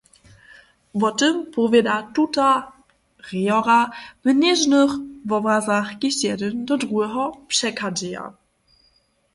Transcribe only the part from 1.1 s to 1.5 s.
tym